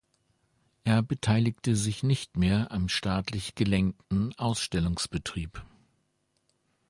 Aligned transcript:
Er 0.83 1.03
beteiligte 1.03 1.75
sich 1.75 2.01
nicht 2.01 2.35
mehr 2.35 2.71
am 2.71 2.89
staatlich 2.89 3.53
gelenkten 3.53 4.33
Ausstellungsbetrieb. 4.35 5.61